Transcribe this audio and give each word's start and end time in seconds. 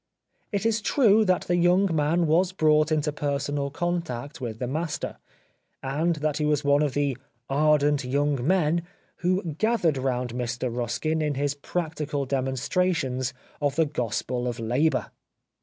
It 0.51 0.65
is 0.65 0.81
true 0.81 1.23
that 1.25 1.41
the 1.41 1.57
young 1.57 1.95
man 1.95 2.25
was 2.25 2.53
brought 2.53 2.91
into 2.91 3.11
personal 3.13 3.69
contact 3.69 4.41
with 4.41 4.57
the 4.57 4.65
master, 4.65 5.17
and 5.83 6.15
that 6.15 6.37
he 6.37 6.45
was 6.47 6.63
one 6.63 6.81
of 6.81 6.95
the" 6.95 7.15
ardent 7.67 8.03
young 8.03 8.43
men" 8.47 8.81
who 9.19 9.43
gathered 9.43 9.97
round 9.99 10.33
Mr 10.33 10.75
Ruskin 10.75 11.21
in 11.21 11.35
his 11.35 11.53
practical 11.53 12.25
demonstrations 12.25 13.31
of 13.61 13.75
the 13.75 13.85
Gospel 13.85 14.47
of 14.47 14.59
Labour. 14.59 15.11